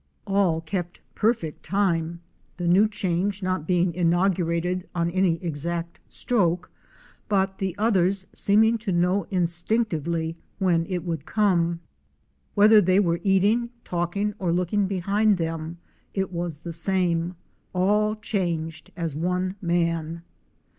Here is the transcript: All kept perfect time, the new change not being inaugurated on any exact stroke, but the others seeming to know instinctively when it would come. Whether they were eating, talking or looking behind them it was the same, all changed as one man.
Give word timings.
All 0.25 0.61
kept 0.61 0.99
perfect 1.13 1.61
time, 1.61 2.21
the 2.57 2.67
new 2.67 2.87
change 2.87 3.43
not 3.43 3.67
being 3.67 3.93
inaugurated 3.93 4.89
on 4.95 5.11
any 5.11 5.35
exact 5.43 5.99
stroke, 6.09 6.71
but 7.29 7.59
the 7.59 7.75
others 7.77 8.25
seeming 8.33 8.79
to 8.79 8.91
know 8.91 9.27
instinctively 9.29 10.35
when 10.57 10.87
it 10.87 11.03
would 11.03 11.27
come. 11.27 11.81
Whether 12.55 12.81
they 12.81 12.99
were 12.99 13.19
eating, 13.23 13.69
talking 13.83 14.33
or 14.39 14.51
looking 14.51 14.87
behind 14.87 15.37
them 15.37 15.77
it 16.15 16.31
was 16.33 16.57
the 16.57 16.73
same, 16.73 17.35
all 17.71 18.15
changed 18.15 18.91
as 18.97 19.15
one 19.15 19.55
man. 19.61 20.23